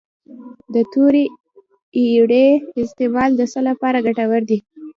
د 0.73 0.75
تورې 0.93 1.23
اریړې 1.99 2.47
استعمال 2.83 3.29
د 3.35 3.41
څه 3.51 3.59
لپاره 3.69 4.03
ګټور 4.07 4.41
دی؟ 4.49 4.59